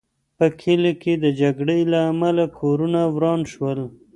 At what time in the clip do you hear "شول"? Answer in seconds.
3.53-3.79